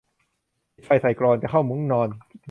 [0.75, 2.09] ปิดไฟใส่กลอน จะเข้ามุ้งนอน